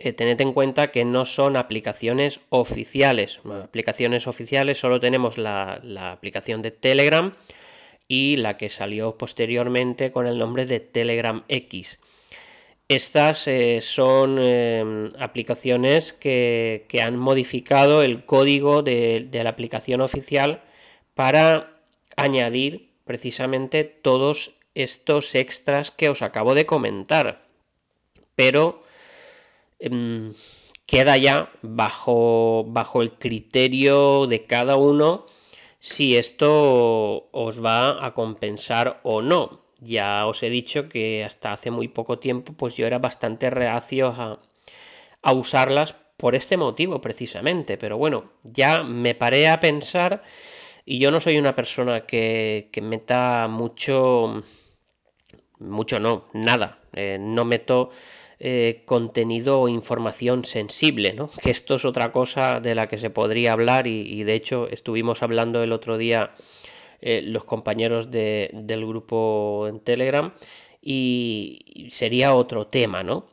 Eh, 0.00 0.12
tened 0.12 0.40
en 0.40 0.52
cuenta 0.52 0.92
que 0.92 1.04
no 1.04 1.24
son 1.24 1.56
aplicaciones 1.56 2.40
oficiales. 2.50 3.40
aplicaciones 3.44 4.28
oficiales 4.28 4.78
solo 4.78 5.00
tenemos 5.00 5.38
la, 5.38 5.80
la, 5.82 6.12
aplicación 6.12 6.62
de 6.62 6.70
Telegram 6.70 7.34
y 8.06 8.36
la 8.36 8.56
que 8.56 8.68
salió 8.68 9.18
posteriormente 9.18 10.12
con 10.12 10.26
el 10.26 10.38
nombre 10.38 10.66
de 10.66 10.78
Telegram 10.78 11.42
X. 11.48 11.98
Estas 12.88 13.46
eh, 13.48 13.80
son 13.82 14.38
em, 14.38 15.10
aplicaciones 15.18 16.14
que, 16.14 16.86
han 17.02 17.18
modificado 17.18 18.02
el 18.02 18.24
código 18.24 18.82
de, 18.82 19.28
la 19.30 19.50
aplicación 19.50 20.00
oficial 20.00 20.62
para 21.14 21.82
añadir 22.16 22.88
precisamente 23.04 23.84
todos 23.84 24.54
estos 24.74 25.34
extras 25.34 25.90
que 25.90 26.08
os 26.08 26.22
acabo 26.22 26.54
de 26.54 26.64
comentar. 26.64 27.44
Pero 28.34 28.82
em, 29.80 30.32
queda 30.86 31.18
ya 31.18 31.52
bajo, 31.60 32.64
bajo 32.68 33.02
el 33.02 33.12
criterio 33.12 34.26
de 34.26 34.46
cada 34.46 34.76
uno 34.76 35.26
si 35.78 36.16
esto 36.16 37.28
os 37.32 37.62
va 37.62 38.04
a 38.04 38.14
compensar 38.14 39.00
o 39.02 39.20
no. 39.20 39.67
Ya 39.80 40.26
os 40.26 40.42
he 40.42 40.50
dicho 40.50 40.88
que 40.88 41.24
hasta 41.24 41.52
hace 41.52 41.70
muy 41.70 41.88
poco 41.88 42.18
tiempo 42.18 42.52
pues 42.52 42.76
yo 42.76 42.86
era 42.86 42.98
bastante 42.98 43.50
reacio 43.50 44.08
a, 44.08 44.40
usarlas 45.32 45.94
por 46.16 46.34
este 46.34 46.56
motivo 46.56 47.00
precisamente. 47.00 47.76
Pero 47.78 47.96
bueno, 47.96 48.32
ya 48.42 48.82
me 48.82 49.14
paré 49.14 49.48
a 49.48 49.60
pensar 49.60 50.22
y 50.84 50.98
yo 50.98 51.10
no 51.10 51.20
soy 51.20 51.38
una 51.38 51.54
persona 51.54 52.06
que, 52.06 52.70
meta 52.82 53.46
mucho, 53.48 54.42
mucho 55.58 56.00
no, 56.00 56.24
nada. 56.32 56.80
Eh, 56.94 57.18
no 57.20 57.44
meto 57.44 57.90
eh, 58.40 58.82
contenido 58.86 59.60
o 59.60 59.68
información 59.68 60.44
sensible, 60.44 61.12
¿no? 61.12 61.30
Que 61.42 61.50
esto 61.50 61.76
es 61.76 61.84
otra 61.84 62.10
cosa 62.10 62.58
de 62.58 62.74
la 62.74 62.88
que 62.88 62.98
se 62.98 63.10
podría 63.10 63.52
hablar 63.52 63.86
y 63.86 64.24
de 64.24 64.34
hecho 64.34 64.68
estuvimos 64.70 65.22
hablando 65.22 65.62
el 65.62 65.72
otro 65.72 65.98
día 65.98 66.32
eh, 67.00 67.22
los 67.22 67.44
compañeros 67.44 68.10
del 68.10 68.86
grupo 68.86 69.66
en 69.68 69.80
Telegram 69.80 70.32
y 70.80 71.88
sería 71.90 72.34
otro 72.34 72.66
tema, 72.66 73.02
¿no? 73.02 73.26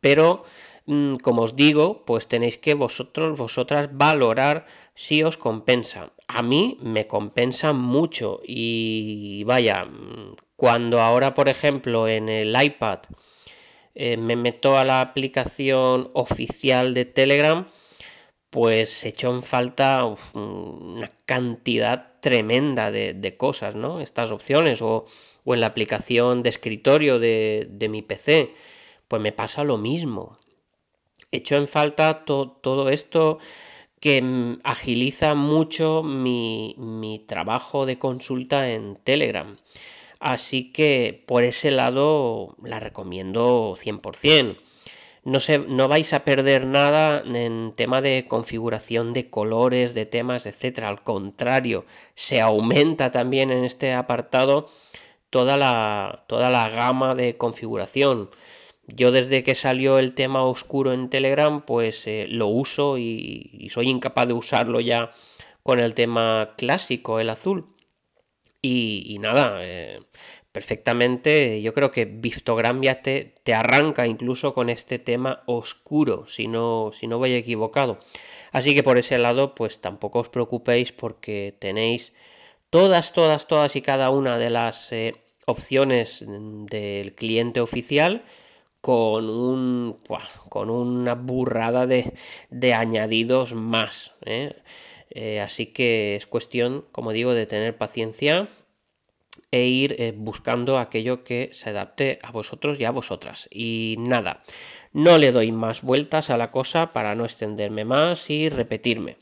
Pero, 0.00 0.44
mm, 0.86 1.16
como 1.16 1.42
os 1.42 1.56
digo, 1.56 2.04
pues 2.04 2.28
tenéis 2.28 2.58
que 2.58 2.74
vosotros, 2.74 3.38
vosotras 3.38 3.90
valorar 3.92 4.66
si 4.94 5.22
os 5.22 5.36
compensa. 5.36 6.12
A 6.28 6.42
mí 6.42 6.78
me 6.80 7.06
compensa 7.06 7.72
mucho 7.72 8.40
y 8.46 9.44
vaya, 9.44 9.84
mm, 9.84 10.36
cuando 10.56 11.00
ahora, 11.00 11.34
por 11.34 11.48
ejemplo, 11.48 12.08
en 12.08 12.28
el 12.28 12.54
iPad 12.60 13.00
eh, 13.94 14.16
me 14.16 14.36
meto 14.36 14.76
a 14.76 14.84
la 14.84 15.00
aplicación 15.00 16.10
oficial 16.14 16.94
de 16.94 17.04
Telegram, 17.04 17.68
pues 18.54 19.04
echó 19.04 19.34
en 19.34 19.42
falta 19.42 20.04
una 20.04 21.10
cantidad 21.26 22.20
tremenda 22.20 22.92
de, 22.92 23.36
cosas, 23.36 23.74
¿no? 23.74 24.00
Estas 24.00 24.30
opciones 24.30 24.80
o, 24.80 25.06
en 25.44 25.60
la 25.60 25.66
aplicación 25.66 26.44
de 26.44 26.50
escritorio 26.50 27.18
de, 27.18 27.88
mi 27.90 28.00
PC, 28.02 28.54
pues 29.08 29.20
me 29.20 29.32
pasa 29.32 29.64
lo 29.64 29.76
mismo. 29.76 30.38
Echo 31.32 31.56
en 31.56 31.66
falta 31.66 32.24
todo 32.24 32.90
esto 32.90 33.38
que 33.98 34.22
agiliza 34.62 35.34
mucho 35.34 36.04
mi, 36.04 36.76
mi 36.78 37.18
trabajo 37.18 37.86
de 37.86 37.98
consulta 37.98 38.70
en 38.70 38.94
Telegram. 39.02 39.56
Así 40.20 40.70
que 40.70 41.24
por 41.26 41.42
ese 41.42 41.72
lado 41.72 42.54
la 42.62 42.78
recomiendo 42.78 43.74
100% 43.76 44.58
no, 45.24 45.38
no 45.68 45.88
vais 45.88 46.12
a 46.12 46.24
perder 46.24 46.66
nada 46.66 47.22
en 47.24 47.72
tema 47.76 48.00
de 48.00 48.26
configuración 48.28 49.12
de 49.12 49.30
colores, 49.30 49.94
de 49.94 50.06
temas, 50.06 50.46
etcétera. 50.46 50.88
Al 50.88 51.02
contrario, 51.02 51.86
se 52.14 52.40
aumenta 52.40 53.10
también 53.10 53.50
en 53.50 53.64
este 53.64 53.94
apartado 53.94 54.68
toda 55.30 55.56
la, 55.56 56.24
toda 56.28 56.50
la 56.50 56.68
gama 56.68 57.14
de 57.14 57.36
configuración. 57.36 58.30
Yo 58.86 59.12
desde 59.12 59.42
que 59.42 59.54
salió 59.54 59.98
el 59.98 60.14
tema 60.14 60.44
oscuro 60.44 60.92
en 60.92 61.08
Telegram, 61.08 61.62
pues 61.62 62.06
eh, 62.06 62.26
lo 62.28 62.48
uso 62.48 62.98
y, 62.98 63.68
soy 63.70 63.88
incapaz 63.88 64.28
de 64.28 64.34
usarlo 64.34 64.80
ya 64.80 65.10
con 65.62 65.80
el 65.80 65.94
tema 65.94 66.54
clásico, 66.56 67.18
el 67.18 67.30
azul. 67.30 67.66
Y, 68.60 69.18
nada, 69.20 69.58
eh, 69.62 70.00
perfectamente. 70.54 71.60
Yo 71.62 71.74
creo 71.74 71.90
que 71.90 72.04
Vistogram 72.04 72.80
ya 72.80 73.02
te, 73.02 73.34
te, 73.42 73.54
arranca 73.54 74.06
incluso 74.06 74.54
con 74.54 74.70
este 74.70 75.00
tema 75.00 75.42
oscuro, 75.46 76.28
si 76.28 76.46
no, 76.46 76.92
si 76.92 77.08
no 77.08 77.18
voy 77.18 77.34
equivocado. 77.34 77.98
Así 78.52 78.72
que 78.72 78.84
por 78.84 78.96
ese 78.96 79.18
lado, 79.18 79.56
pues 79.56 79.80
tampoco 79.80 80.20
os 80.20 80.28
preocupéis 80.28 80.92
porque 80.92 81.56
tenéis 81.58 82.12
todas, 82.70 83.12
todas, 83.12 83.48
todas 83.48 83.74
y 83.74 83.82
cada 83.82 84.10
una 84.10 84.38
de 84.38 84.50
las 84.50 84.92
eh, 84.92 85.16
opciones 85.46 86.24
del 86.24 87.14
cliente 87.14 87.60
oficial 87.60 88.22
con, 88.80 89.28
un, 89.28 89.98
con 90.48 90.70
una 90.70 91.16
burrada 91.16 91.88
de, 91.88 92.14
de 92.50 92.74
añadidos 92.74 93.54
más. 93.54 94.12
¿eh? 94.24 94.54
Eh, 95.10 95.40
así 95.40 95.66
que 95.66 96.14
es 96.14 96.28
cuestión, 96.28 96.84
como 96.92 97.10
digo, 97.10 97.34
de 97.34 97.46
tener 97.46 97.76
paciencia 97.76 98.48
e 99.54 99.68
ir 99.68 99.94
eh, 100.00 100.12
buscando 100.16 100.78
aquello 100.78 101.22
que 101.22 101.50
se 101.52 101.70
adapte 101.70 102.18
a 102.22 102.32
vosotros 102.32 102.80
y 102.80 102.84
a 102.84 102.90
vosotras. 102.90 103.48
Y 103.52 103.94
nada, 104.00 104.42
no 104.92 105.16
le 105.16 105.30
doy 105.30 105.52
más 105.52 105.82
vueltas 105.82 106.28
a 106.28 106.36
la 106.36 106.50
cosa 106.50 106.92
para 106.92 107.14
no 107.14 107.24
extenderme 107.24 107.84
más 107.84 108.30
y 108.30 108.48
repetirme. 108.48 109.16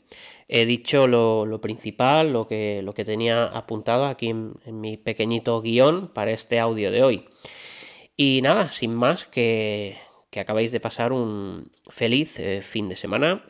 He 0.47 0.65
dicho 0.65 1.05
lo, 1.05 1.61
principal, 1.61 2.33
lo 2.33 2.47
que, 2.47 2.81
lo 2.83 2.95
que, 2.95 3.05
tenía 3.05 3.45
apuntado 3.45 4.05
aquí 4.05 4.29
en, 4.29 4.55
mi 4.65 4.97
pequeñito 4.97 5.61
guion 5.61 6.07
para 6.07 6.31
este 6.31 6.59
audio 6.59 6.89
de 6.89 7.03
hoy. 7.03 7.25
Y 8.17 8.41
nada, 8.41 8.71
sin 8.71 8.95
más, 8.95 9.25
que, 9.25 9.99
que 10.31 10.39
acabáis 10.39 10.71
de 10.71 10.79
pasar 10.79 11.11
un 11.11 11.71
feliz 11.89 12.39
eh, 12.39 12.63
fin 12.63 12.89
de 12.89 12.95
semana 12.95 13.45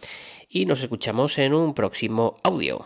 y 0.49 0.65
nos 0.65 0.81
escuchamos 0.81 1.37
en 1.37 1.53
un 1.53 1.73
próximo 1.73 2.35
audio. 2.43 2.85